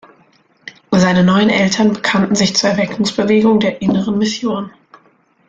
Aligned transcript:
Seine 0.89 1.23
neuen 1.23 1.51
Eltern 1.51 1.93
bekannten 1.93 2.33
sich 2.33 2.55
zur 2.55 2.71
Erweckungsbewegung 2.71 3.59
der 3.59 3.83
"Inneren 3.83 4.17
Mission". 4.17 4.71